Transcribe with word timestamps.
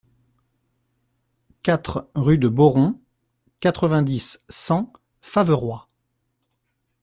quatre 1.61 2.09
rue 2.15 2.39
de 2.39 2.47
Boron, 2.49 2.99
quatre-vingt-dix, 3.59 4.41
cent, 4.49 4.91
Faverois 5.21 5.87